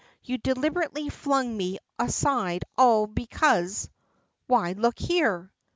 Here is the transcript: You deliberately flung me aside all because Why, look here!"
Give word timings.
You 0.23 0.39
deliberately 0.39 1.09
flung 1.09 1.55
me 1.55 1.77
aside 1.99 2.63
all 2.75 3.05
because 3.05 3.87
Why, 4.47 4.71
look 4.71 4.97
here!" 4.97 5.51